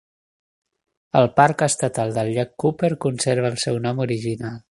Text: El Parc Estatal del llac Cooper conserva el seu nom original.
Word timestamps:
El 1.19 1.29
Parc 1.39 1.61
Estatal 1.67 2.15
del 2.17 2.33
llac 2.39 2.57
Cooper 2.65 2.93
conserva 3.07 3.53
el 3.55 3.61
seu 3.67 3.83
nom 3.87 4.07
original. 4.11 4.63